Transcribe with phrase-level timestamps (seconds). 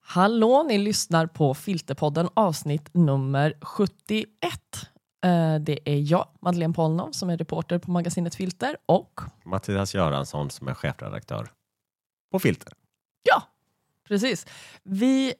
[0.00, 4.26] Hallå, ni lyssnar på Filterpodden avsnitt nummer 71.
[5.24, 10.50] Eh, Det är jag, Madeleine Polnov, som är reporter på magasinet Filter och Mattias Göransson
[10.50, 11.48] som är chefredaktör
[12.32, 12.72] på Filter.
[13.22, 13.42] ja,
[14.08, 14.46] precis.
[14.82, 15.34] Vi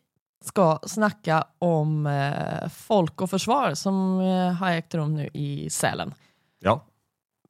[0.45, 6.15] ska snacka om eh, Folk och Försvar som eh, har ägt rum nu i Sälen.
[6.59, 6.87] Ja,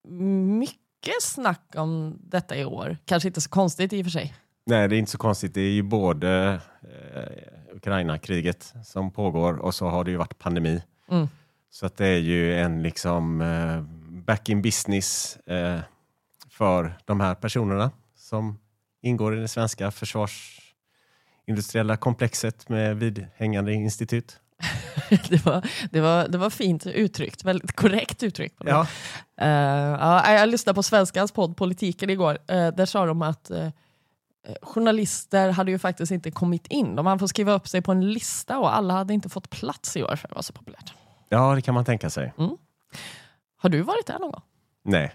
[0.09, 2.97] Mycket snack om detta i år.
[3.05, 4.34] Kanske inte så konstigt i och för sig.
[4.66, 5.55] nej det är inte så konstigt.
[5.55, 10.83] Det är ju både eh, Ukraina-kriget som pågår och så har det ju varit pandemi.
[11.11, 11.28] Mm.
[11.70, 13.83] Så att det är ju en liksom eh,
[14.25, 15.80] back in business eh,
[16.51, 18.59] för de här personerna som
[19.03, 19.91] ingår i det svenska
[21.46, 24.41] försvarsindustriella komplexet med vidhängande institut.
[25.28, 28.56] Det var, det, var, det var fint uttryckt, väldigt korrekt uttryckt.
[28.64, 28.86] Ja,
[29.38, 32.33] Eh, ja, jag lyssnade på Svenskans podd Politiken igår.
[32.33, 33.69] Uh, där sa de att eh,
[34.62, 36.97] journalister hade ju faktiskt inte kommit in.
[36.97, 39.97] De hade fått skriva upp sig på en lista och alla hade inte fått plats
[39.97, 40.94] i år för det var så populärt.
[41.28, 42.33] ja, det kan man tänka sig.
[43.56, 44.42] Har du varit där någon gång?
[44.84, 45.14] Nej.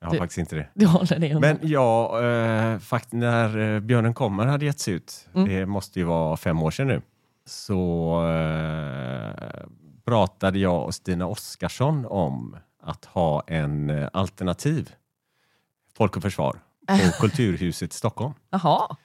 [0.00, 0.68] Jag har Det- faktiskt inte det.
[0.74, 5.48] Du håller det Men ja, eh, fakt när eh, Björnen kommer hade getts ut, Mm.
[5.48, 7.02] det måste ju vara fem år sedan nu,
[7.46, 9.66] så eh,
[10.04, 14.90] pratade jag och Stina Oskarsson om att ha en eh, alternativ
[15.96, 18.34] Folk och Försvar på Kulturhuset i Stockholm.
[18.50, 18.96] Jaha,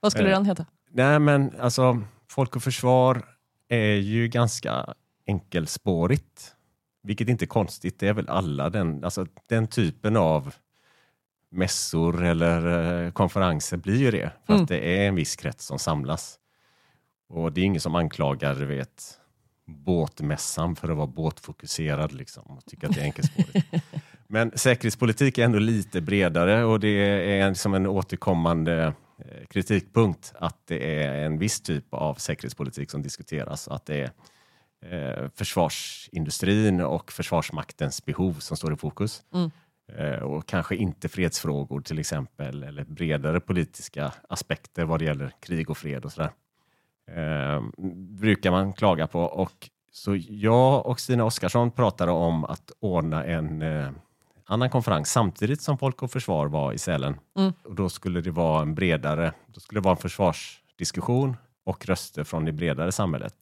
[0.00, 0.34] vad skulle Eh.
[0.34, 0.64] den heta?
[0.90, 3.22] Nej men alltså, Folk och Försvar
[3.68, 4.94] är ju ganska
[5.26, 6.55] enkelspårigt.
[7.06, 10.54] Vilket inte är konstigt, det är väl alla den, alltså, den typen av
[11.50, 14.30] mässor eller eh, konferenser blir ju det.
[14.46, 14.62] För Mm.
[14.62, 16.38] att det är en viss krets som samlas.
[17.28, 19.18] Och det är ingen som anklagar du vet,
[19.66, 23.66] båtmässan för att vara båtfokuserad liksom, och tycker att det är enkelspårigt.
[24.28, 26.88] Men säkerhetspolitik är ändå lite bredare och det
[27.40, 33.02] är som en återkommande eh, kritikpunkt att det är en viss typ av säkerhetspolitik som
[33.02, 33.68] diskuteras.
[33.68, 34.10] Att det är
[34.90, 39.22] eh, försvarsindustrin och försvarsmaktens behov som står i fokus.
[39.34, 39.50] Mm.
[39.92, 45.70] Eh, och kanske inte fredsfrågor till exempel eller bredare politiska aspekter vad det gäller krig
[45.70, 46.30] och fred och sådär.
[47.10, 47.62] Eh,
[48.20, 49.20] brukar man klaga på.
[49.20, 53.90] Och så jag och Stina Oskarsson pratade om att ordna en eh,
[54.44, 57.16] annan konferens samtidigt som Folk och Försvar var i Sälen.
[57.38, 57.52] Mm.
[57.64, 62.24] Och då skulle det vara en bredare, då skulle det vara en försvarsdiskussion och röster
[62.24, 63.34] från det bredare samhället.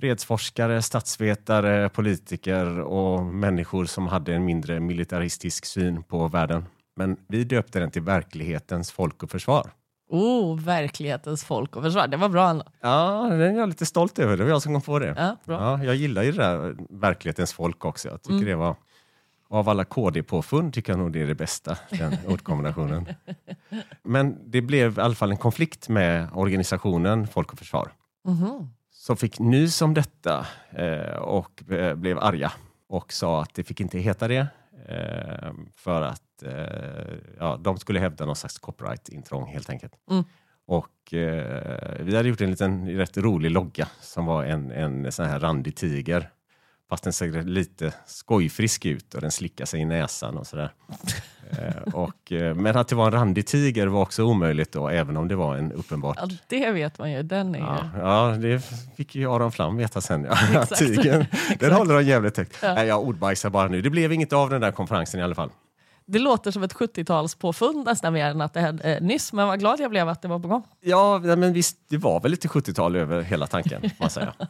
[0.00, 6.64] Fredsforskare, statsvetare, politiker och människor som hade en mindre militaristisk syn på världen.
[6.96, 9.70] Men vi döpte den till verklighetens folk och försvar.
[10.08, 12.06] Oh, verklighetens folk och försvar.
[12.08, 12.64] Det var bra ändå.
[12.80, 14.36] Ja, den är jag lite stolt över.
[14.36, 15.14] Det var jag som kom på det.
[15.18, 15.60] Ja, bra.
[15.78, 18.08] Ja, jag gillar ju det där verklighetens folk också.
[18.08, 18.46] Jag tycker Mm.
[18.48, 18.76] det var
[19.48, 23.06] av alla KD-påfund tycker jag nog det är det bästa, den ordkombinationen.
[24.02, 27.92] Men det blev i alla fall en konflikt med organisationen Folk och Försvar.
[28.24, 28.70] Mhm.
[28.90, 32.52] Som fick nys om detta eh, och eh, blev arga
[32.88, 34.46] och sa att det fick inte heta det
[34.88, 36.22] eh, för att
[37.38, 39.92] ja, de skulle hävda någon slags copyright-intrång helt enkelt.
[40.10, 40.24] Mm.
[40.70, 45.26] Och eh, vi hade gjort en liten rätt rolig logga som var en, en sån
[45.26, 46.30] här randig tiger.
[46.90, 50.72] Fast den ser lite skojfrisk ut och den slickar sig i näsan och sådär.
[51.50, 55.16] eh, och, eh, men att det var en randig tiger var också omöjligt då, även
[55.16, 57.22] om det var en uppenbart Ja, det vet man ju.
[57.22, 57.58] Den är.
[57.58, 58.62] Ja, ja, det
[58.96, 60.26] fick ju Aron Flam veta sen.
[60.54, 60.66] Ja.
[60.76, 61.26] Tigern,
[61.58, 62.58] den håller de jävligt högt.
[62.62, 62.74] Ja.
[62.74, 63.82] Nej, jag ordbajsar bara nu.
[63.82, 65.50] Det blev inget av den där konferensen i alla fall.
[66.12, 69.32] Det låter som ett 70-talspåfund nästan mer än att det hände eh, nyss.
[69.32, 70.62] Men vad glad jag blev att det var på gång.
[70.80, 74.34] Ja, men visst, det var väl lite 70-tal över hela tanken, man säga.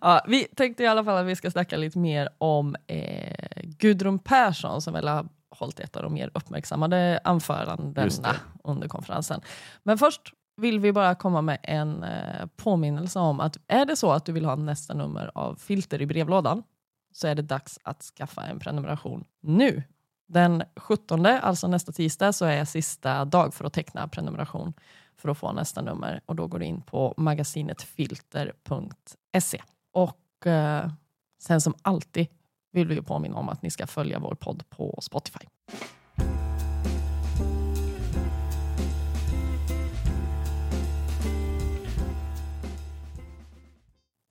[0.00, 4.18] Ja, vi tänkte i alla fall att vi ska snacka lite mer om eh, Gudrun
[4.18, 9.40] Persson som väl har hållit ett av de mer uppmärksammade anförandena under konferensen.
[9.82, 14.12] Men först vill vi bara komma med en eh, påminnelse om att är det så
[14.12, 16.62] att du vill ha nästa nummer av Filter i brevlådan
[17.12, 19.82] så är det dags att skaffa en prenumeration nu.
[20.26, 24.72] Den 17, alltså nästa tisdag, så är sista dag för att teckna prenumeration
[25.16, 26.20] för att få nästa nummer.
[26.26, 29.62] Och då går du in på magasinetfilter.se.
[29.92, 30.90] Och eh,
[31.42, 32.26] sen som alltid
[32.72, 35.46] vill vi påminna om att ni ska följa vår podd på Spotify.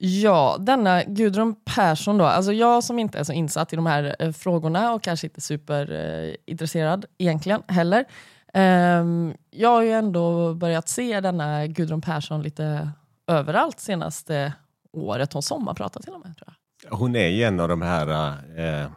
[0.08, 2.24] Ja, denna Gudrun Persson då.
[2.24, 5.40] Alltså jag som inte är så insatt i de här eh, frågorna och kanske inte
[5.40, 8.04] superintresserad eh, egentligen heller.
[8.52, 12.90] Ehm, jag har ju ändå börjat se denna Gudrun Persson lite
[13.26, 14.52] överallt senaste
[14.92, 15.32] året.
[15.32, 16.36] Hon sommarpratar till och med.
[16.36, 16.54] Tror
[16.90, 16.96] jag.
[16.96, 18.28] Hon är ju en av de här
[18.58, 18.90] eh,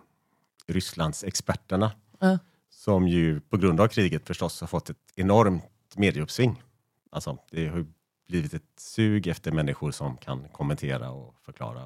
[0.67, 2.37] Rysslands experterna Ja.
[2.69, 5.63] som ju på grund av kriget förstås har fått ett enormt
[5.95, 6.63] medieuppsving.
[7.11, 7.85] Alltså, det har ju
[8.29, 11.81] blivit ett sug efter människor som kan kommentera och förklara.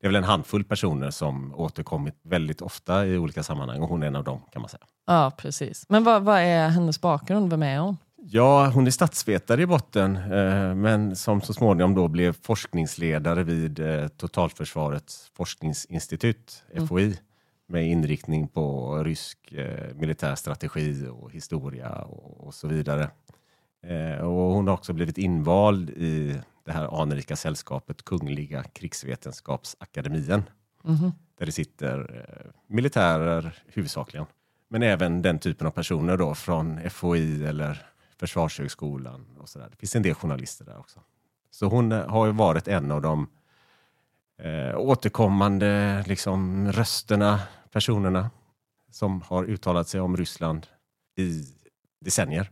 [0.00, 4.02] Det är väl en handfull personer som återkommit väldigt ofta i olika sammanhang och hon
[4.02, 4.84] är en av dem kan man säga.
[5.06, 5.86] Ja, precis.
[5.88, 7.50] Men vad, vad är hennes bakgrund?
[7.50, 7.96] Vem är hon?
[8.16, 13.80] Ja, hon är statsvetare i botten, eh, men som så småningom då blev forskningsledare vid
[13.80, 17.18] eh, Totalförsvarets forskningsinstitut, FOI,
[17.66, 23.10] med inriktning på rysk eh, militär strategi och historia och, och så vidare.
[23.86, 30.42] Eh, och hon har också blivit invald i det här anrika sällskapet Kungliga krigsvetenskapsakademien,
[30.82, 31.12] Mhm.
[31.38, 34.26] där det sitter eh, militärer huvudsakligen.
[34.68, 37.86] Men även den typen av personer då från FOI eller
[38.20, 39.68] Försvarshögskolan och sådär.
[39.70, 41.00] Det finns en del journalister där också.
[41.50, 43.26] Så hon eh, har ju varit en av de
[44.38, 47.40] eh, återkommande liksom, rösterna,
[47.72, 48.30] personerna
[48.90, 50.66] som har uttalat sig om Ryssland
[51.16, 51.44] i
[52.00, 52.50] decennier.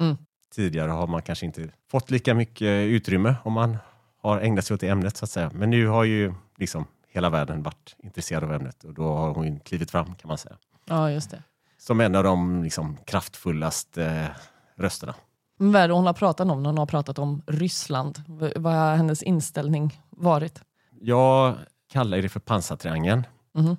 [0.00, 0.16] Mm.
[0.50, 3.76] Tidigare har man kanske inte fått lika mycket utrymme om man
[4.22, 5.50] har ägnat sig åt det ämnet så att säga.
[5.54, 9.60] Men nu har ju liksom hela världen varit intresserad av ämnet och då har hon
[9.60, 10.56] klivit fram kan man säga.
[10.84, 11.42] Ja, just det.
[11.78, 15.14] Som en av de liksom, kraftfullaste eh, rösterna.
[15.56, 18.22] Vad är det hon har pratat om när hon har pratat om Ryssland?
[18.56, 20.62] Vad har hennes inställning varit?
[21.00, 21.54] Jag
[21.92, 23.26] kallar det för pansartriangeln.
[23.52, 23.76] Mhm.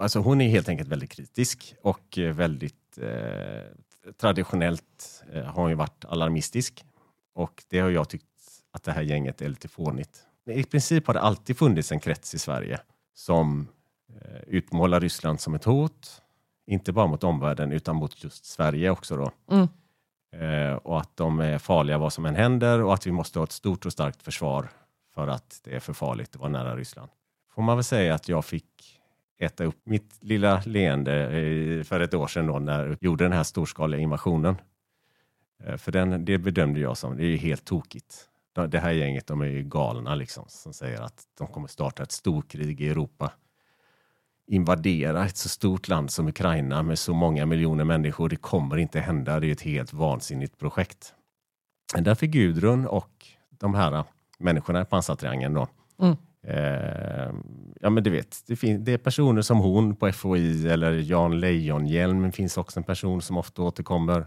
[0.00, 3.08] Alltså hon är helt enkelt väldigt kritisk och väldigt eh,
[4.16, 6.84] traditionellt eh, har hon ju varit alarmistisk.
[7.34, 8.26] Och det har jag tyckt
[8.72, 10.26] att det här gänget är lite fånigt.
[10.44, 12.80] Men I princip har det alltid funnits en krets i Sverige
[13.14, 13.68] som
[14.08, 16.22] eh, utmålar Ryssland som ett hot.
[16.66, 19.30] Inte bara mot omvärlden utan mot just Sverige också då.
[19.50, 19.68] Mm.
[20.32, 23.44] Eh, och att de är farliga vad som än händer och att vi måste ha
[23.44, 24.68] ett stort och starkt försvar
[25.14, 27.10] för att det är för farligt att vara nära Ryssland.
[27.54, 28.99] Får man väl säga att jag fick
[29.40, 33.32] äta upp mitt lilla leende eh, för ett år sedan då när jag gjorde den
[33.32, 34.56] här storskaliga invasionen.
[35.64, 38.26] Eh, för den, det bedömde jag som, det är ju helt tokigt.
[38.68, 42.12] Det här gänget de är ju galna liksom som säger att de kommer starta ett
[42.12, 43.32] storkrig i Europa.
[44.46, 48.28] Invadera ett så stort land som Ukraina med så många miljoner människor.
[48.28, 49.40] Det kommer inte hända.
[49.40, 51.14] Det är ett helt vansinnigt projekt.
[51.94, 54.04] Men Gudrun och de här eh,
[54.38, 55.68] människorna i pansartriangeln då.
[56.02, 56.16] Mm.
[56.46, 57.32] Eh,
[57.80, 61.40] ja men du vet, det, fin- det är personer som hon på FOI eller Jan
[61.40, 64.26] Lejonhjelm finns också en person som ofta återkommer.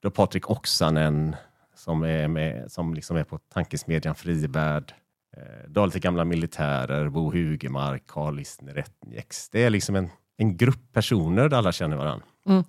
[0.00, 1.36] Du har Patrik Oksanen
[1.74, 4.94] som är, med, som liksom är på tankesmedjan Frivärd.
[5.36, 8.38] Eh, du har lite gamla militärer, Bo Hugemark, Carl
[8.76, 9.48] Etnieks.
[9.50, 12.26] Det är liksom en, en grupp personer där alla känner varandra.
[12.48, 12.64] Mm.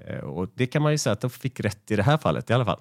[0.00, 2.50] Eh, och det kan man ju säga att de fick rätt i det här fallet
[2.50, 2.80] i alla fall.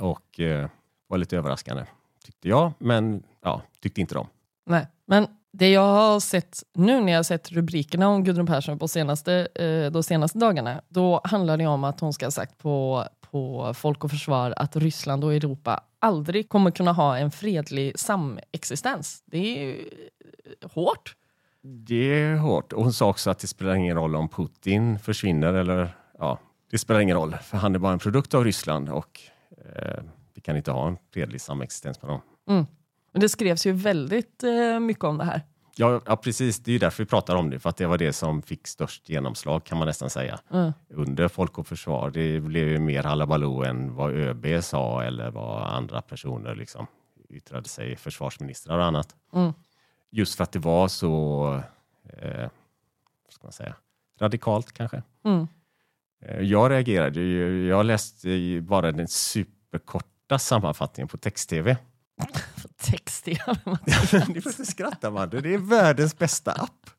[0.00, 0.68] Och eh,
[1.08, 1.84] var lite överraskande
[2.24, 4.26] tyckte jag, men ja, tyckte inte de.
[4.66, 8.78] Nej, men det jag har sett nu när jag har sett rubrikerna om Gudrun Persson
[8.78, 12.58] på senaste, eh, de senaste dagarna, då handlar det om att hon ska ha sagt
[12.58, 17.98] på, på Folk och Försvar att Ryssland och Europa aldrig kommer kunna ha en fredlig
[17.98, 19.22] samexistens.
[19.26, 19.88] Det är ju
[20.60, 21.16] eh, hårt.
[21.62, 22.72] Det är hårt.
[22.72, 26.38] Och hon sa också att det spelar ingen roll om Putin försvinner eller ja,
[26.70, 29.20] det spelar ingen roll för han är bara en produkt av Ryssland och
[29.50, 30.02] eh,
[30.34, 32.20] vi kan inte ha en fredlig samexistens med dem.
[32.48, 32.66] Mm.
[33.16, 35.42] Men det skrevs ju väldigt eh, mycket om det här.
[35.76, 36.58] Ja, ja, precis.
[36.58, 38.66] Det är ju därför vi pratar om det, för att det var det som fick
[38.66, 40.38] störst genomslag kan man nästan säga.
[40.52, 40.72] Mm.
[40.88, 42.10] Under Folk och Försvar.
[42.10, 46.86] Det blev ju mer halabaloo än vad ÖB sa eller vad andra personer liksom
[47.28, 49.16] yttrade sig, försvarsministrar och annat.
[49.34, 49.52] Mm.
[50.10, 51.44] Just för att det var så,
[52.18, 52.48] eh,
[53.24, 53.74] vad ska man säga,
[54.20, 55.02] radikalt kanske.
[55.24, 55.46] Mm.
[56.22, 61.76] Eh, Jag reagerade ju, jag läste bara den superkorta sammanfattningen på text-tv.
[62.82, 63.30] Text i
[64.28, 66.90] Ni får inte skratta Madde, det är världens bästa app.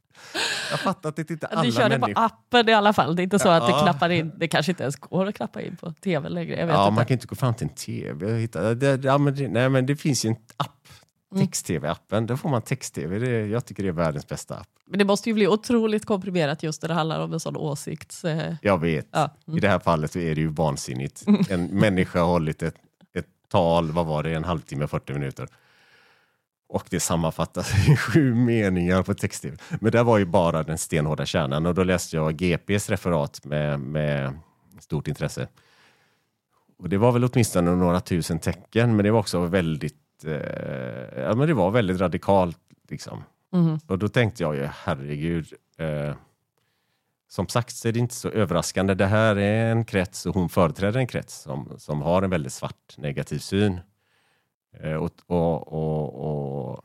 [0.72, 2.24] Jag fattar att det inte alla Du kör det på människor...
[2.26, 3.16] appen i alla fall.
[3.16, 3.82] Det är inte så att det Ja.
[3.82, 4.32] knappar in.
[4.38, 6.56] Det kanske inte ens går att knappa in på tv längre.
[6.60, 6.96] Ja, inte.
[6.96, 8.74] man kan inte gå fram till en tv och hitta...
[8.76, 10.74] Det, ja, men det, nej, men det finns ju en app.
[11.36, 11.46] Mm.
[11.48, 13.20] Text-tv-appen, där får man text-tv.
[13.20, 14.68] Det, jag tycker det är världens bästa app.
[14.90, 18.24] Men det måste ju bli otroligt komprimerat just när det handlar om en sån åsikt.
[18.24, 19.08] Eh, Jag vet.
[19.12, 19.36] Ja.
[19.48, 19.58] Mm.
[19.58, 21.24] I det här fallet så är det ju vansinnigt.
[21.50, 22.76] En människa har hållit ett
[23.48, 25.48] tal, vad var det, en halvtimme, 40 minuter.
[26.70, 29.58] Och det sammanfattas i sju meningar på text-tv.
[29.80, 33.80] Men det var ju bara den stenhårda kärnan och då läste jag GPs referat med,
[33.80, 34.40] med
[34.80, 35.48] stort intresse.
[36.78, 41.36] Och det var väl åtminstone några tusen tecken, men det var också väldigt, eh, ja
[41.36, 43.24] men det var väldigt radikalt liksom.
[43.52, 43.80] mhm.
[43.88, 46.16] Och då tänkte jag ju, herregud, eh,
[47.28, 48.94] som sagt så är det inte så överraskande.
[48.94, 52.54] Det här är en krets och hon företräder en krets som, som har en väldigt
[52.54, 53.80] svart negativ syn.
[54.80, 56.84] Eh, och, och, och, och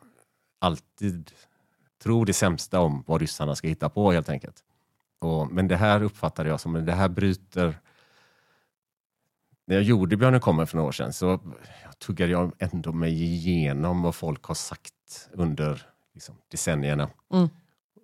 [0.58, 1.30] alltid
[2.02, 4.64] tror det sämsta om vad ryssarna ska hitta på helt enkelt.
[5.18, 7.78] Och, men det här uppfattade jag som det här bryter
[9.66, 11.40] när jag gjorde Björnen kommer för några år sedan så
[11.98, 17.10] tuggade jag ändå mig igenom vad folk har sagt under liksom, decennierna.
[17.32, 17.48] Mm.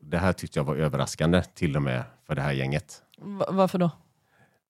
[0.01, 3.03] Det här tyckte jag var överraskande till och med för det här gänget.
[3.19, 3.91] Va- varför då?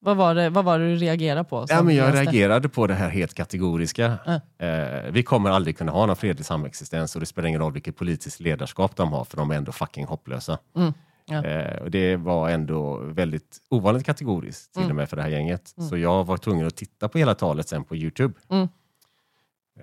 [0.01, 1.67] Vad var, det, vad var det du reagerade på?
[1.69, 4.19] Ja, men jag reagerade på det här helt kategoriska.
[4.27, 4.67] Ja.
[4.67, 7.97] Eh, vi kommer aldrig kunna ha någon fredlig samexistens och det spelar ingen roll vilket
[7.97, 10.59] politiskt ledarskap de har för de är ändå fucking hopplösa.
[10.77, 10.93] Mm.
[11.27, 11.45] Ja.
[11.45, 14.91] Eh, och det var ändå väldigt ovanligt kategoriskt till Mm.
[14.91, 15.75] och med för det här gänget.
[15.77, 15.89] Mm.
[15.89, 18.35] Så jag var tvungen att titta på hela talet sen på Youtube.
[18.51, 18.69] Mm.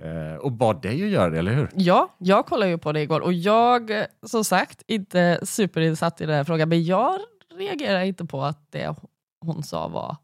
[0.03, 1.69] Eh, och bad dig att göra det, eller hur?
[1.75, 3.91] Ja, jag kollade ju på det igår och jag,
[4.27, 7.19] som sagt, inte superinsatt i den här frågan, men jag
[7.57, 8.95] reagerar inte på att det
[9.39, 10.17] hon sa var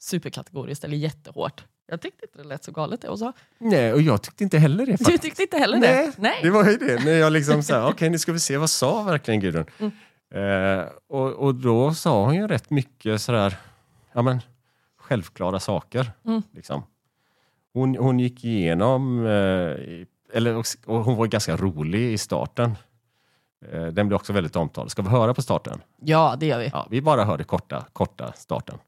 [0.00, 1.64] superkategoriskt eller jättehårt.
[1.88, 3.32] Jag tyckte inte det lät så galet det hon sa.
[3.58, 5.22] Nej, och jag tyckte inte heller det Du faktiskt.
[5.22, 6.22] tyckte inte heller Nej, det?
[6.22, 6.40] Nej.
[6.42, 9.02] Det var ju det, när jag liksom sa, okej nu ska vi se, vad sa
[9.02, 9.66] verkligen Gudrun?
[9.78, 9.92] Mm.
[10.34, 13.56] Eh, och, och då sa hon ju rätt mycket sådär,
[14.12, 14.40] ja men
[14.98, 16.10] självklara saker.
[16.24, 16.42] Mm.
[16.52, 16.82] Liksom.
[17.72, 22.74] Hon, hon gick igenom, eh, eller, och, och hon var ganska rolig i starten.
[23.60, 24.90] Eh, den blev också väldigt omtalad.
[24.90, 25.82] Ska vi höra på starten?
[26.00, 26.70] Ja, det gör vi.
[26.72, 28.78] Ja, vi bara hör det korta, korta starten.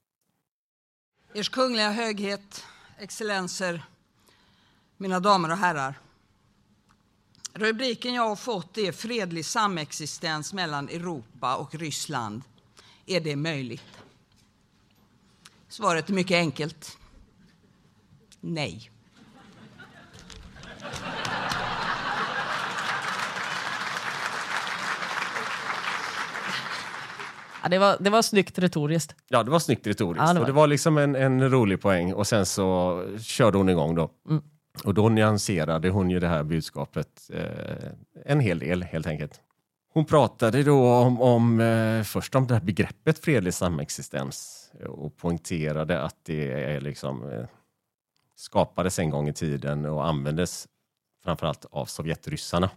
[1.34, 2.64] Ers kungliga höghet,
[2.98, 3.84] excellenser,
[4.96, 5.94] mina damer och herrar.
[7.52, 12.42] Rubriken jag har fått är Fredlig samexistens mellan Europa och Ryssland.
[13.06, 14.02] Är det möjligt?
[15.68, 16.98] Svaret är mycket enkelt.
[18.40, 18.90] Nej.
[27.68, 29.14] Ja, det, var, det var snyggt retoriskt.
[29.28, 30.24] Ja, det var snyggt retoriskt.
[30.26, 33.58] Ja, det var och det var liksom en, en rolig poäng och sen så körde
[33.58, 34.10] hon igång då.
[34.28, 34.42] Mm.
[34.84, 37.90] Och då nyanserade hon ju det här budskapet eh,
[38.24, 39.40] en hel del helt enkelt.
[39.92, 46.02] Hon pratade då om, om eh, först om det här begreppet fredlig samexistens och poängterade
[46.02, 47.46] att det är liksom eh,
[48.36, 50.68] skapades en gång i tiden och användes
[51.24, 52.70] framförallt av Sovjetryssarna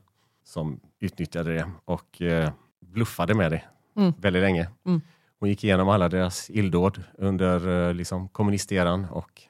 [0.44, 3.64] som utnyttjade det och eh, bluffade med det
[3.96, 4.14] Mm.
[4.18, 4.70] väldigt länge.
[4.86, 5.02] Mm.
[5.40, 9.42] Hon gick igenom alla deras illdåd under eh, liksom, kommunisteran och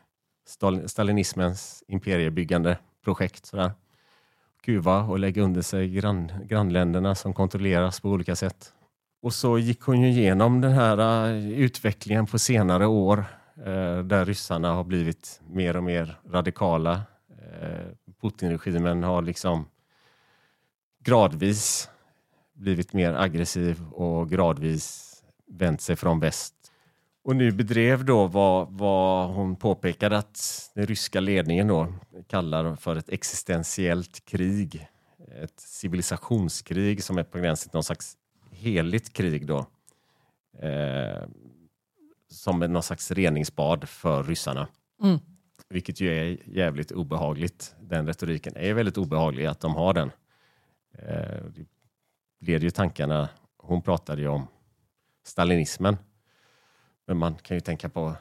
[0.49, 3.45] Stal- stalinismens imperiebyggande projekt.
[3.45, 3.71] Sådär.
[4.63, 8.73] Kuva och lägga under sig grann, grannländerna som kontrolleras på olika sätt.
[9.21, 13.25] Och så gick hon ju igenom den här eh, utvecklingen på senare år
[13.57, 17.01] eh, där ryssarna har blivit mer och mer radikala.
[18.21, 19.65] Putin-regimen har liksom
[21.03, 21.89] gradvis
[22.53, 25.07] blivit mer aggressiv och gradvis
[25.47, 26.55] vänt sig från väst.
[27.23, 31.93] Och nu bedrev då vad, vad hon påpekade att den ryska ledningen då
[32.27, 34.87] kallar för ett existentiellt krig.
[35.43, 38.17] Ett civilisationskrig som är på gränsen till någon slags
[38.51, 39.65] heligt krig då.
[40.59, 41.23] Eh,
[42.29, 44.67] som är någon slags reningsbad för ryssarna.
[45.03, 45.19] Mm.
[45.69, 47.75] Vilket ju är jävligt obehagligt.
[47.81, 50.11] Den retoriken är väldigt obehaglig att de har den.
[50.97, 51.43] Eh,
[52.41, 54.47] leder ju tankarna, hon pratade ju om
[55.23, 55.97] stalinismen.
[57.07, 58.13] Men man kan ju tänka på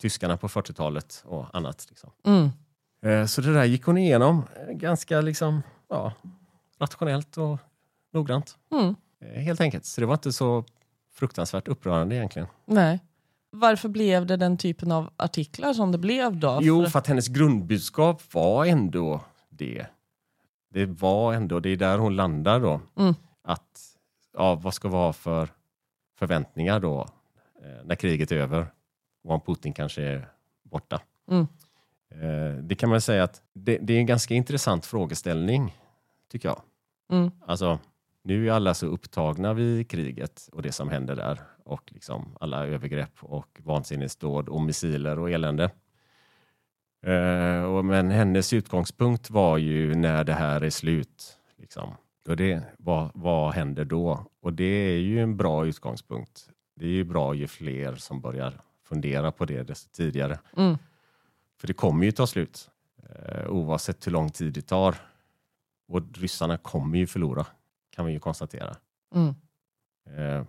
[0.00, 1.86] tyskarna på 40-talet och annat.
[1.88, 2.10] Liksom.
[2.26, 2.50] Mm.
[3.02, 6.12] Eh, Så det där gick hon igenom eh, ganska liksom, ja,
[6.78, 7.58] rationellt och
[8.12, 8.56] noggrant.
[8.72, 8.94] Mm.
[9.20, 9.84] Eh, Helt enkelt.
[9.84, 10.64] Så det var inte så
[11.12, 12.48] fruktansvärt upprörande egentligen.
[12.66, 13.00] Nej.
[13.52, 16.58] Varför blev det den typen av artiklar som det blev då?
[16.62, 19.86] Jo, för att hennes grundbudskap var ändå det.
[20.70, 22.80] Det var ändå, det är där hon landar då.
[22.98, 23.14] Mm.
[23.42, 23.96] Att,
[24.32, 25.48] ja, vad ska vi ha för
[26.14, 27.08] förväntningar då
[27.62, 28.66] eh, när kriget är över
[29.24, 30.28] och om Putin kanske är
[30.62, 31.00] borta.
[31.30, 31.46] Mm.
[32.10, 35.76] Eh, det kan man säga att det, det är en ganska intressant frågeställning,
[36.30, 36.62] tycker jag.
[37.12, 37.30] Mm.
[37.46, 37.78] Alltså,
[38.22, 42.66] nu är alla så upptagna vid kriget och det som händer där och liksom alla
[42.66, 45.70] övergrepp och vansinnesdåd och missiler och elände.
[47.06, 51.38] Eh, och, men hennes utgångspunkt var ju när det här är slut.
[51.56, 51.94] Liksom.
[52.30, 54.26] Och det, vad, vad händer då?
[54.40, 56.48] Och det är ju en bra utgångspunkt.
[56.76, 60.38] Det är ju bra ju fler som börjar fundera på det desto tidigare.
[60.56, 60.78] Mm.
[61.60, 62.70] För det kommer ju ta slut.
[63.08, 64.94] Eh, oavsett hur lång tid det tar.
[65.88, 67.46] Och ryssarna kommer ju förlora,
[67.90, 68.76] kan vi ju konstatera.
[69.14, 69.34] Mm.
[70.10, 70.46] Eh,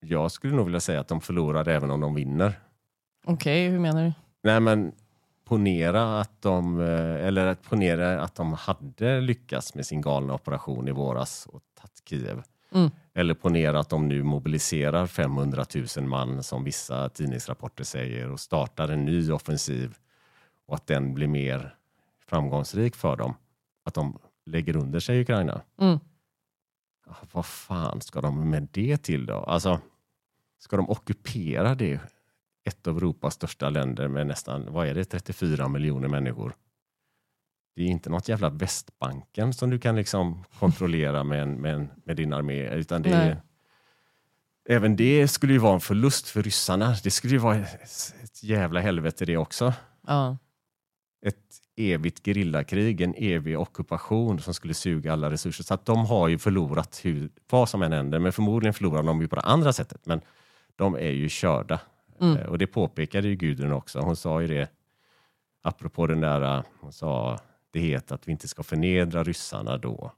[0.00, 2.60] jag skulle nog vilja säga att de förlorar även om de vinner.
[3.24, 4.12] Okej, hur menar du?
[4.42, 4.92] Nej men
[5.50, 10.88] ponera att de, eh, eller att ponera att de hade lyckats med sin galna operation
[10.88, 12.42] i våras och tagit Kiev.
[12.72, 12.90] Mm.
[13.14, 15.64] Eller ponera att de nu mobiliserar 500
[15.96, 19.94] 000 man som vissa tidningsrapporter säger och startar en ny offensiv
[20.66, 21.74] och att den blir mer
[22.26, 23.34] framgångsrik för dem.
[23.84, 25.60] Att de lägger under sig Ukraina.
[25.80, 25.98] Mm.
[27.32, 29.34] Vad fan ska de med det till då?
[29.34, 29.80] Alltså,
[30.58, 32.00] ska de ockupera det?
[32.70, 36.54] Ett av Europas största länder med nästan, vad är det, 34 miljoner människor.
[37.76, 41.88] Det är inte något jävla Västbanken som du kan liksom kontrollera med, en, med, en,
[42.04, 43.42] med din armé, utan det är,
[44.68, 46.96] Även det skulle ju vara en förlust för ryssarna.
[47.04, 49.72] Det skulle ju vara ett, ett jävla helvete det också.
[50.06, 50.36] Ja.
[51.26, 51.36] Ett
[51.76, 55.64] evigt gerillakrig, en evig ockupation som skulle suga alla resurser.
[55.64, 59.20] Så att de har ju förlorat hur, vad som än händer, men förmodligen förlorar de
[59.20, 60.06] ju på det andra sättet.
[60.06, 60.20] Men
[60.76, 61.80] de är ju körda.
[62.20, 62.36] Mm.
[62.36, 64.00] Eh, Och det påpekade ju Gudrun också.
[64.00, 64.70] Hon sa ju det,
[65.62, 67.38] apropå den där, eh, hon sa
[67.70, 70.12] det heter att vi inte ska förnedra ryssarna då,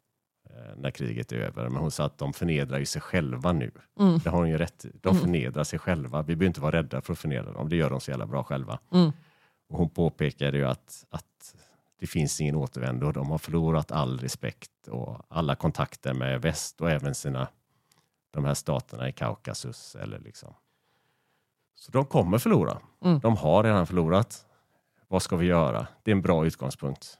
[0.50, 1.68] eh, när kriget är över.
[1.68, 3.71] Men hon sa att de förnedrar ju sig själva nu.
[4.00, 4.18] Mm.
[4.18, 4.92] Det har hon ju rätt i.
[5.00, 5.21] De Mm.
[5.23, 6.23] förnedrar sig själva.
[6.23, 7.68] Vi behöver inte vara rädda för att förnedra dem.
[7.68, 8.78] Det gör de så jävla bra själva.
[8.92, 9.12] Mm.
[9.68, 11.54] Och hon påpekade ju att, att
[12.00, 13.12] det finns ingen återvändo.
[13.12, 17.49] De har förlorat all respekt och alla kontakter med väst och även sina
[18.30, 19.94] de här staterna i Kaukasus.
[19.97, 20.54] Eller liksom.
[21.75, 22.79] Så de kommer förlora.
[23.05, 23.21] Mm.
[23.21, 24.47] De har redan förlorat.
[25.09, 25.87] Vad ska vi göra?
[26.02, 27.19] Det är en bra utgångspunkt.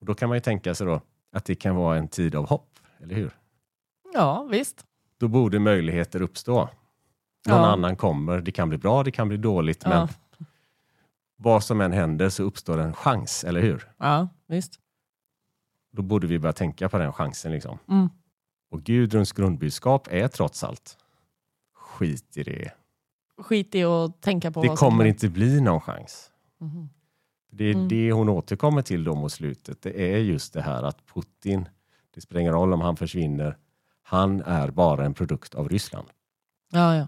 [0.00, 1.00] Och då kan man ju tänka sig då
[1.32, 3.36] att det kan vara en tid av hopp, eller hur?
[4.14, 4.84] ja, visst.
[5.18, 6.56] Då borde möjligheter uppstå.
[6.60, 6.68] Någon
[7.60, 7.66] Ja.
[7.72, 8.40] annan kommer.
[8.40, 10.44] Det kan bli bra, det kan bli dåligt, men Ja.
[11.36, 13.92] vad som än händer så uppstår en chans, eller hur?
[13.98, 14.80] ja, visst.
[15.92, 17.52] Då borde vi börja tänka på den chansen.
[17.52, 17.78] Liksom.
[17.88, 18.08] Mm.
[18.70, 20.98] Och Gudruns grundbudskap är trots allt,
[21.74, 22.70] skit i det.
[23.38, 26.30] Skit i att tänka på Det kommer inte bli någon chans.
[26.60, 26.88] Mhm.
[27.50, 27.88] Det är Mm.
[27.88, 29.82] det hon återkommer till då mot slutet.
[29.82, 31.68] Det är just det här att Putin,
[32.14, 33.56] det spelar ingen roll om han försvinner,
[34.02, 36.08] han är bara en produkt av Ryssland.
[36.72, 37.06] Ja, ja.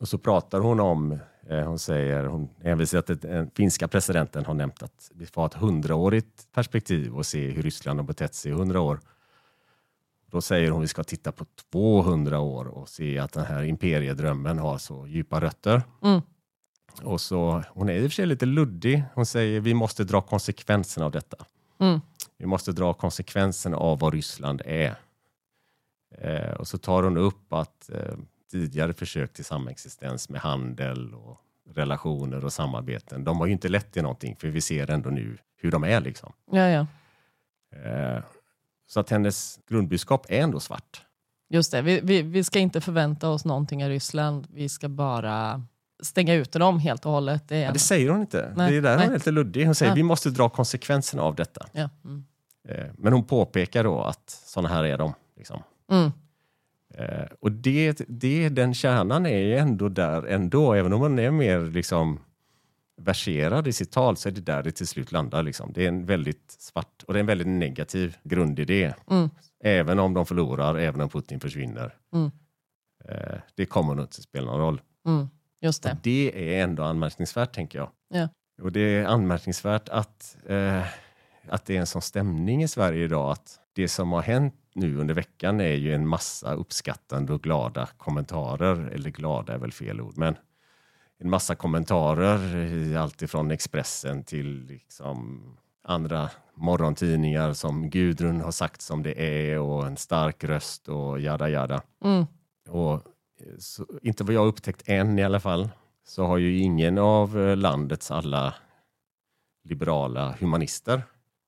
[0.00, 1.18] Och så pratar hon om,
[1.50, 5.40] eh, hon säger, hon hänvisar till att den finska presidenten har nämnt att vi får
[5.42, 9.00] ha ett hundraårigt perspektiv och se hur Ryssland har betett sig i hundra år.
[10.34, 14.58] Då säger hon vi ska titta på 200 år och se att den här imperiedrömmen
[14.58, 15.82] har så djupa rötter.
[16.02, 16.20] Mm.
[17.02, 19.04] Och så, hon är i och för sig lite luddig.
[19.14, 21.36] Hon säger vi måste dra konsekvenserna av detta.
[21.78, 22.00] Mm.
[22.38, 24.94] Vi måste dra konsekvenserna av vad Ryssland är.
[26.18, 28.16] Eh, och så tar hon upp att eh,
[28.50, 33.92] tidigare försök till samexistens med handel och relationer och samarbeten, de har ju inte lett
[33.92, 36.00] till någonting för vi ser ändå nu hur de är.
[36.00, 36.32] liksom.
[36.50, 36.86] ja, ja.
[37.78, 38.22] Eh,
[38.86, 41.02] så att hennes grundbudskap är ändå svart.
[41.48, 44.46] Just det, vi, vi, vi ska inte förvänta oss någonting av Ryssland.
[44.50, 45.62] Vi ska bara
[46.02, 47.48] stänga ute dem helt och hållet.
[47.48, 48.52] Det Ja, det säger hon inte.
[48.56, 49.04] Nej, det är där nej.
[49.06, 49.66] hon är lite luddig.
[49.66, 49.96] Hon säger Ja.
[49.96, 51.66] vi måste dra konsekvenserna av detta.
[51.72, 51.88] ja.
[52.04, 52.24] mm.
[52.68, 55.14] Eh, men hon påpekar då att sådana här är de.
[55.36, 55.62] Liksom.
[55.90, 56.12] Mm.
[56.94, 61.30] Eh, och det, det, den kärnan är ju ändå där ändå, även om man är
[61.30, 62.20] mer liksom
[62.96, 65.42] verserad i sitt tal så är det där det till slut landar.
[65.42, 65.72] Liksom.
[65.72, 68.94] Det är en väldigt svart och det är en väldigt negativ grundidé.
[69.10, 69.30] Mm.
[69.64, 71.96] Även om de förlorar, även om Putin försvinner.
[72.12, 72.30] Mm.
[73.04, 74.80] Eh, det kommer nog inte spela någon roll.
[75.06, 75.28] Mm.
[75.60, 75.90] Just det.
[75.90, 77.90] Och det är ändå anmärkningsvärt tänker jag.
[78.08, 78.28] Ja.
[78.62, 80.86] Och det är anmärkningsvärt att, eh,
[81.48, 84.96] att det är en sån stämning i Sverige idag att det som har hänt nu
[84.96, 90.00] under veckan är ju en massa uppskattande och glada kommentarer, eller glada är väl fel
[90.00, 90.36] ord, men
[91.24, 95.42] en massa kommentarer i allt ifrån Expressen till liksom
[95.82, 101.48] andra morgontidningar som Gudrun har sagt som det är och en stark röst och jada
[101.48, 101.82] jada.
[102.04, 102.26] Mm.
[102.68, 105.68] Och eh, så, inte vad jag har upptäckt än i alla fall,
[106.06, 108.54] så har ju ingen av eh, landets alla
[109.64, 111.02] liberala humanister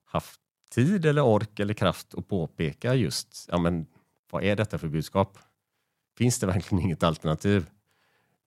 [0.05, 0.41] haft
[0.75, 3.87] tid eller ork eller kraft att påpeka just, ja men
[4.31, 5.39] vad är detta för budskap?
[6.19, 7.67] Finns det verkligen inget alternativ?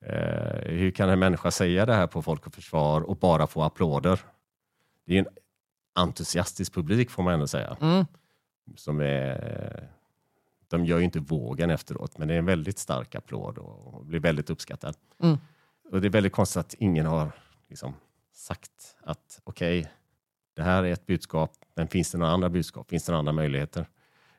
[0.04, 3.62] Eh, hur kan en människa säga det här på Folk och Försvar och bara få
[3.62, 4.20] applåder?
[5.06, 5.28] Det är en
[5.94, 8.06] entusiastisk publik får man ändå säga Mm.
[8.76, 9.88] som är...
[10.68, 14.20] De gör ju inte vågen efteråt, men det är en väldigt stark applåd och blir
[14.20, 14.96] väldigt uppskattad.
[15.22, 15.38] Mm.
[15.90, 17.32] Och det är väldigt konstigt att ingen har
[17.68, 17.94] liksom
[18.32, 19.90] sagt att okej,
[20.54, 22.90] det här är ett budskap, men finns det några andra budskap?
[22.90, 23.86] Finns det några andra möjligheter?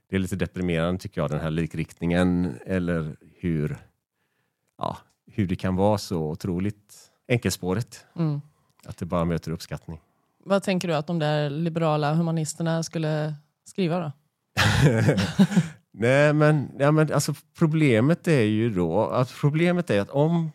[0.07, 3.77] Det är lite deprimerande tycker jag, den här likriktningen eller hur,
[4.77, 4.97] ja,
[5.33, 8.05] hur det kan vara så otroligt enkelspårigt.
[8.15, 8.41] Mm.
[8.85, 9.99] Att det bara möter uppskattning.
[10.45, 14.11] Vad tänker du att de där liberala humanisterna skulle skriva då?
[15.93, 20.51] Nej, men, ja, men alltså, problemet är ju då att problemet är att om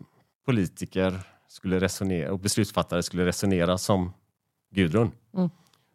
[0.47, 4.13] politiker skulle resonera och beslutsfattare skulle resonera som
[4.75, 5.51] Gudrun, Mm.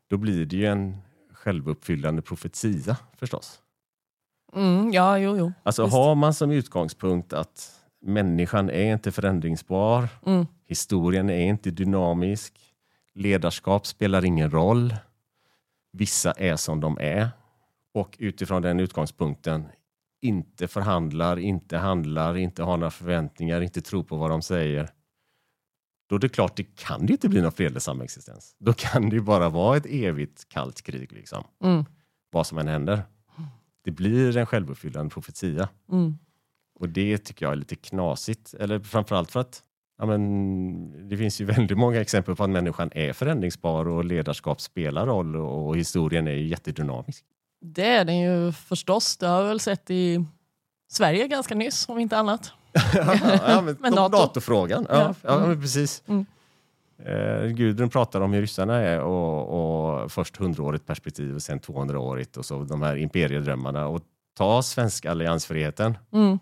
[0.10, 0.98] då blir det ju en
[1.34, 3.60] självuppfyllande profetia förstås.
[4.56, 5.52] Mm, ja, jo, jo.
[5.64, 5.96] Alltså Visst.
[5.96, 10.46] har man som utgångspunkt att människan är inte förändringsbar, Mm.
[10.68, 12.60] historien är inte dynamisk,
[13.14, 14.96] ledarskap spelar ingen roll,
[15.94, 17.30] vissa är som de är
[17.94, 19.66] och utifrån den utgångspunkten
[20.22, 24.90] inte förhandlar, inte handlar, inte har några förväntningar, inte tror på vad de säger.
[26.10, 28.56] Då är det klart, det kan det inte bli någon fredlig samexistens.
[28.60, 31.44] Då kan det bara vara ett evigt kallt krig, liksom.
[31.64, 31.86] Mm.
[32.32, 33.02] vad som än händer.
[33.84, 35.70] Det blir en självuppfyllande profetia.
[35.92, 36.18] Mm.
[36.82, 38.54] Och det tycker jag är lite knasigt.
[38.54, 39.64] Eller framförallt för att
[39.98, 44.62] ja, men, det finns ju väldigt många exempel på att människan är förändringsbar och ledarskap
[44.62, 47.24] spelar roll och, historien är ju jättedynamisk.
[47.62, 49.18] Det är den ju förstås.
[49.18, 50.26] Det har jag väl sett i
[50.92, 52.52] Sverige ganska nyss, om inte annat.
[52.94, 53.94] ja, men, Men.
[53.94, 54.18] NATO.
[54.18, 54.86] NATO-frågan.
[54.90, 55.16] Ja, Ja.
[55.22, 55.48] ja.
[55.48, 56.04] men precis.
[56.08, 56.26] Mm.
[57.06, 62.38] Eh, Gudrun pratar om hur ryssarna är och, och först 100-årigt perspektiv och sen 200-årigt
[62.38, 63.88] och så de här imperiedrömmarna.
[63.88, 64.02] Och
[64.38, 65.98] ta svenska alliansfriheten.
[66.14, 66.40] Mm.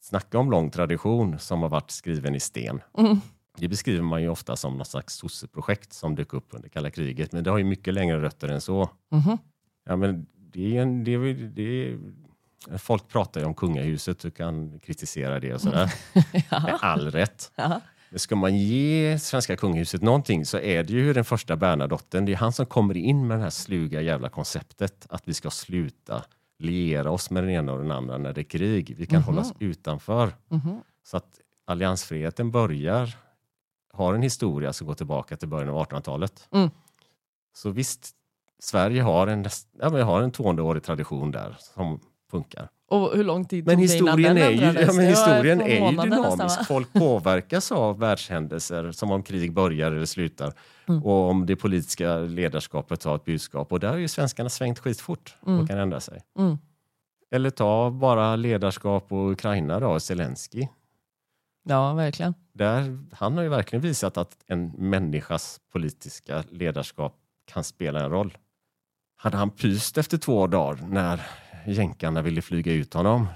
[0.00, 2.80] Snacka om lång tradition som har varit skriven i sten.
[2.98, 3.20] Mm.
[3.56, 7.32] Det beskriver man ju ofta som något slags sosseprojekt som dök upp under kalla kriget,
[7.32, 8.90] men det har ju mycket längre rötter än så.
[9.10, 9.38] Mhm.
[9.84, 11.98] Ja, men det är en, det är, det är,
[12.78, 16.78] folk pratar ju om kungahuset och kan kritisera det och sådär, med ja.
[16.80, 17.52] all rätt.
[17.56, 17.80] Ja.
[18.10, 22.24] Men ska man ge svenska kungahuset någonting så är det ju den första Bernadotten.
[22.24, 25.50] Det är han som kommer in med det här sluga jävla konceptet att vi ska
[25.50, 26.24] sluta
[26.58, 28.94] liera oss med den ena och den andra när det är krig.
[28.98, 29.24] Vi kan Mhm.
[29.26, 30.32] hålla oss utanför.
[30.48, 30.80] Mhm.
[31.02, 33.16] Så att alliansfriheten börjar,
[33.92, 36.48] har en historia som går tillbaka till början av 1800-talet.
[36.52, 36.70] Mm.
[37.52, 38.10] Så visst,
[38.58, 39.44] Sverige har en,
[39.80, 42.68] ja, men har en 200-årig tradition där som funkar.
[42.90, 45.60] Och hur lång tid Men tog det innan historien den är ju, ja, men historien
[45.60, 46.66] är ju nästan, dynamisk.
[46.66, 50.52] Folk påverkas av världshändelser som om krig börjar eller slutar.
[50.88, 51.04] Mm.
[51.04, 53.72] Och om det politiska ledarskapet har ett budskap.
[53.72, 55.60] Och där har ju svenskarna svängt skitfort Mm.
[55.60, 56.22] och kan ändra sig.
[56.38, 56.58] Mm.
[57.30, 60.68] Eller ta bara ledarskap och Ukraina då, Zelensky.
[61.64, 62.34] Ja, verkligen.
[62.52, 67.14] Där, han har ju verkligen visat att en människas politiska ledarskap
[67.52, 68.36] kan spela en roll.
[69.16, 71.20] Hade han pyst efter två dagar när
[71.72, 73.26] jänkarna ville flyga ut honom?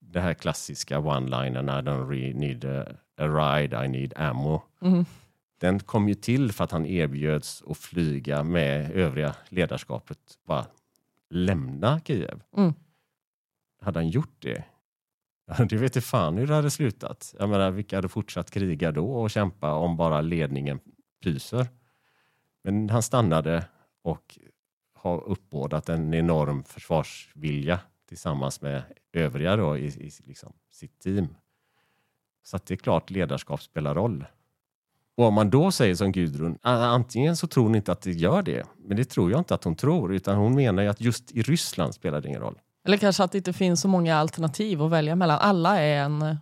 [0.00, 4.62] Det här klassiska one-linen, I don't really need a, a ride, I need ammo.
[4.82, 5.04] Mm.
[5.60, 10.18] Den kom ju till för att han erbjöds att flyga med övriga ledarskapet.
[10.46, 10.66] Bara
[11.30, 12.42] lämna Kiev.
[12.56, 12.74] Mm.
[13.80, 14.64] Hade han gjort det?
[15.68, 17.34] Det vet inte fan hur det hade slutat.
[17.38, 20.80] Jag menar, vilka hade fortsatt kriga då och kämpa om bara ledningen
[21.24, 21.66] pyser?
[22.62, 23.64] Men han stannade
[24.02, 24.38] och
[25.00, 28.82] har uppbådat en enorm försvarsvilja tillsammans med
[29.12, 31.28] övriga då i, i liksom sitt team.
[32.42, 34.24] Så att det är klart ledarskap spelar roll.
[35.16, 38.42] Och om man då säger som Gudrun, antingen så tror hon inte att det gör
[38.42, 41.32] det, men det tror jag inte att hon tror, utan hon menar ju att just
[41.32, 42.58] i Ryssland spelar det ingen roll.
[42.84, 45.38] Eller kanske att det inte finns så många alternativ att välja mellan.
[45.38, 46.36] Alla, är en,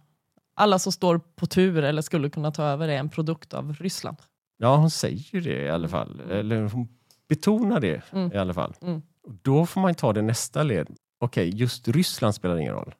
[0.55, 4.17] alla som står på tur eller skulle kunna ta över är en produkt av Ryssland.
[4.57, 6.21] Ja, hon säger ju det i alla fall.
[6.31, 6.89] Eller hon
[7.29, 8.33] betonar det Mm.
[8.33, 8.75] i alla fall.
[8.83, 9.03] Mm.
[9.43, 10.89] Då får man ta det nästa led.
[11.19, 12.95] Okej, just Ryssland spelar ingen roll.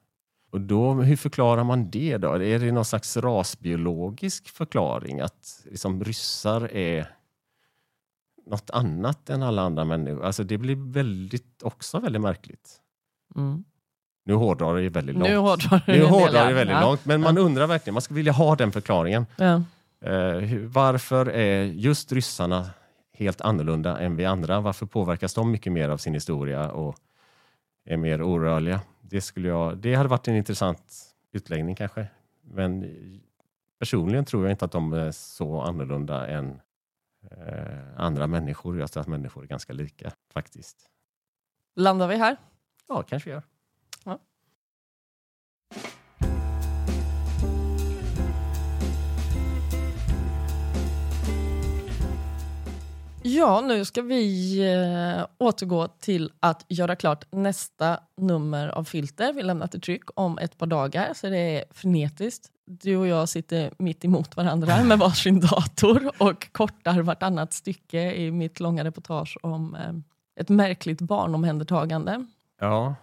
[0.51, 2.33] Och då, hur förklarar man det då?
[2.33, 5.19] Är det någon slags rasbiologisk förklaring?
[5.21, 7.09] Att liksom, ryssar är
[8.45, 10.23] något annat än alla andra människor?
[10.25, 12.69] Alltså det blir väldigt, också väldigt märkligt.
[13.35, 13.63] Mm.
[14.25, 15.29] Nu hårdrar det väldigt långt.
[15.29, 16.81] Nu hårdrar nu hårdrar det väldigt Ja.
[16.81, 19.25] långt, men man undrar verkligen, man skulle vilja ha den förklaringen.
[19.37, 19.61] Ja.
[20.39, 22.69] Hur- varför är just ryssarna
[23.17, 24.59] helt annorlunda än vi andra?
[24.59, 26.95] Varför påverkas de mycket mer av sin historia och
[27.85, 28.81] är mer orörliga?
[29.01, 32.07] Det, skulle jag, det hade varit en intressant utläggning kanske.
[32.41, 32.93] Men
[33.79, 36.61] personligen tror jag inte att de är så annorlunda än
[37.31, 38.79] eh, andra människor.
[38.79, 40.89] Jag tror att människor är ganska lika faktiskt.
[41.75, 42.37] Landar vi här?
[42.87, 43.43] Ja, kanske gör.
[53.37, 59.33] Ja, nu ska vi eh, återgå till att göra klart nästa nummer av Filter.
[59.33, 62.51] Vi lämnar till tryck om ett par dagar, så det är frenetiskt.
[62.65, 68.31] Du och jag sitter mitt emot varandra med varsin dator och kortar vartannat stycke i
[68.31, 69.93] mitt långa reportage om eh,
[70.41, 72.25] ett märkligt barnomhändertagande.
[72.59, 72.95] Ja,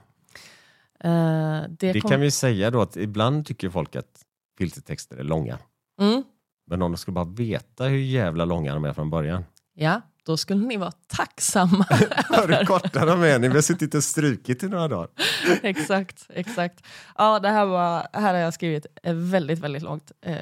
[1.01, 4.23] Eh, det det kom- kan vi säga då att ibland tycker folk att
[4.59, 5.59] filtertexter är långa.
[6.01, 6.23] mm,
[6.66, 9.44] Men om de skulle bara veta hur jävla långa de är från början.
[9.74, 11.87] Ja, då skulle ni vara tacksamma.
[11.90, 13.38] Hur korta de är.
[13.38, 15.08] Ni har suttit och strukit i några dagar.
[15.62, 16.87] exakt, exakt.
[17.18, 20.37] Ja, det här, var, här har jag skrivit eh, väldigt, väldigt långt, eh,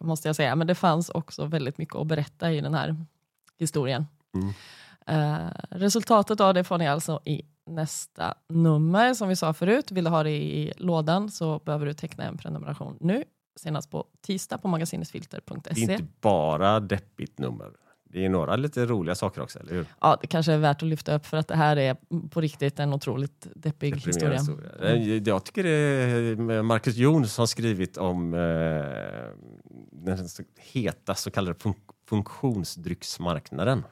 [0.00, 0.56] måste jag säga.
[0.56, 2.96] Men det fanns också väldigt mycket att berätta i den här
[3.58, 4.06] historien.
[4.34, 4.54] Mm.
[5.06, 9.14] Eh, resultatet av det får ni alltså i nästa nummer.
[9.14, 12.38] Som vi sa förut, vill du ha det i lådan så behöver du teckna en
[12.38, 13.24] prenumeration nu.
[13.56, 15.80] Senast på tisdag på Det är magasinesfilter.se.
[15.80, 17.70] inte bara deppigt nummer.
[18.14, 19.86] Det är några lite roliga saker också, eller hur?
[20.00, 21.96] Ja, det kanske är värt att lyfta upp för att det här är
[22.28, 24.38] på riktigt en otroligt deppig historia.
[24.38, 24.70] historia.
[24.82, 28.40] Eh, Jag tycker det är Marcus Jon som har skrivit om eh,
[29.92, 31.74] den heta så kallade fun
[32.08, 33.84] funktionsdrycksmarknaden.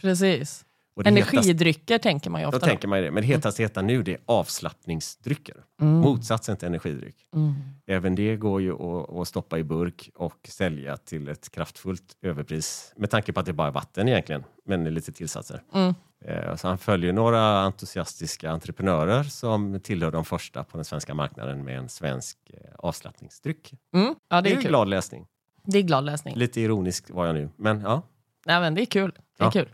[0.00, 0.64] Precis.
[0.96, 2.66] Och det Energidrycker tänker man ju Då ofta.
[2.66, 3.10] tänker man ju det.
[3.10, 5.56] Men det hetaste heta nu det är avslappningsdrycker.
[5.80, 5.94] Mm.
[6.00, 7.16] Motsatsen till energidryck.
[7.34, 7.54] Mm.
[7.86, 12.92] Även det går ju att, att stoppa i burk och sälja till ett kraftfullt överpris.
[12.96, 15.62] Med tanke på att det bara är vatten egentligen, men lite tillsatser.
[15.74, 15.94] Mm.
[16.24, 21.64] Eh, Så han följer några entusiastiska entreprenörer som tillhör de första på den svenska marknaden
[21.64, 23.74] med en svensk eh, avslappningsdryck.
[23.94, 24.14] Mm.
[24.28, 24.68] Ja, det Det är är kul.
[24.70, 25.26] glad läsning.
[25.66, 26.36] Det är glad läsning.
[26.36, 28.02] Lite ironisk var jag nu, men ja.
[28.46, 29.12] Nej, men det är kul.
[29.38, 29.50] Det är Ja.
[29.50, 29.68] kul.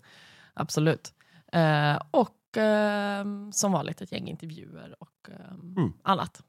[0.54, 1.14] Absolut.
[1.52, 5.92] Eh, och eh, som vanligt ett gäng intervjuer och eh, Mm.
[6.02, 6.42] annat.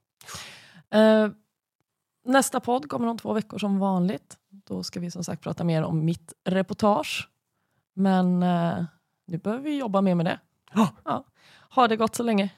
[0.90, 1.28] Eh,
[2.24, 4.36] nästa podd kommer om två veckor som vanligt.
[4.48, 7.28] Då ska vi som sagt prata mer om mitt reportage.
[7.94, 8.84] Men eh,
[9.26, 10.40] nu behöver vi jobba mer med det.
[10.74, 10.88] Ja.
[11.04, 11.24] Ja.
[11.70, 12.50] Ha det gott så länge.